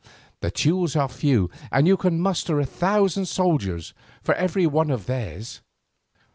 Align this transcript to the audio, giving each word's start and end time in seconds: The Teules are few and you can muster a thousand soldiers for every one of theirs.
The 0.39 0.49
Teules 0.49 0.95
are 0.95 1.07
few 1.07 1.51
and 1.71 1.85
you 1.85 1.95
can 1.95 2.19
muster 2.19 2.59
a 2.59 2.65
thousand 2.65 3.27
soldiers 3.27 3.93
for 4.23 4.33
every 4.33 4.65
one 4.65 4.89
of 4.89 5.05
theirs. 5.05 5.61